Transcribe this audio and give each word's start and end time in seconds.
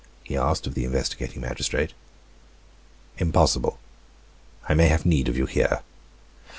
he 0.23 0.35
asked 0.35 0.65
of 0.65 0.73
the 0.73 0.83
investigating 0.83 1.41
magistrate. 1.41 1.93
"Impossible, 3.19 3.77
I 4.67 4.73
may 4.73 4.87
have 4.87 5.05
need 5.05 5.29
of 5.29 5.37
you 5.37 5.45
here." 5.45 5.83